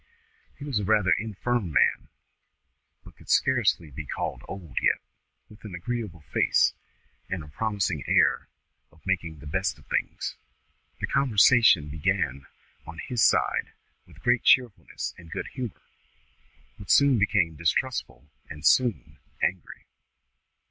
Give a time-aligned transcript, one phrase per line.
[0.57, 2.07] He was a rather infirm man,
[3.03, 4.99] but could scarcely be called old yet,
[5.47, 6.73] with an agreeable face
[7.29, 8.47] and a promising air
[8.91, 10.37] of making the best of things.
[10.99, 12.47] The conversation began
[12.87, 13.73] on his side
[14.07, 15.83] with great cheerfulness and good humour,
[16.79, 19.85] but soon became distrustful, and soon angry.